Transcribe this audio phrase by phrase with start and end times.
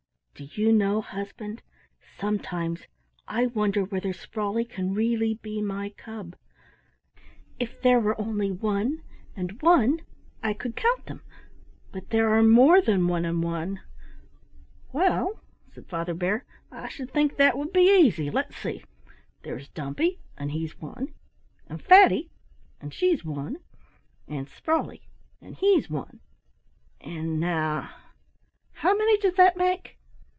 [0.33, 1.61] "Do you know, husband,
[2.17, 2.87] sometimes
[3.27, 6.35] I wonder whether Sprawley can really be my cub.
[7.59, 7.83] If I could only count them I might find out.
[7.83, 9.03] If there were only one
[9.35, 10.01] and one
[10.41, 11.21] I could count them,
[11.91, 13.81] but there are more than one and one."
[14.91, 15.43] "Well,"
[15.75, 18.31] said Father Bear, "I should think that would be easy.
[18.31, 18.83] Let's see.
[19.43, 21.13] There's Dumpy, and he's one,
[21.67, 22.31] and Fatty,
[22.79, 23.57] and she's one,
[24.27, 25.03] and Sprawley,
[25.39, 26.19] and he's one.
[26.99, 27.93] And now
[28.71, 29.99] how many does that make?"